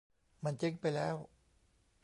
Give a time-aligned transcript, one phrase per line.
[0.43, 1.15] มันเจ๊งไปแล้ว